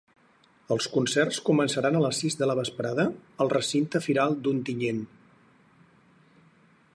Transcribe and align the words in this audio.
Els 0.75 0.85
concerts 0.93 1.39
començaran 1.49 1.97
a 1.99 2.01
les 2.05 2.21
sis 2.23 2.37
de 2.39 2.47
la 2.51 2.55
vesprada 2.61 3.05
al 3.45 3.53
recinte 3.55 4.01
firal 4.07 4.35
d’Ontinyent. 4.47 5.05